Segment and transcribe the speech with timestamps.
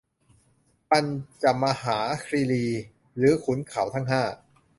[0.89, 1.05] ปัญ
[1.43, 2.65] จมหาคีรี
[3.17, 4.23] หรือขุนเขาทั้งห้า